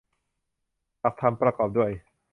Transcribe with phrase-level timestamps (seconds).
[1.01, 1.91] หลักธรรมประกอบด้วย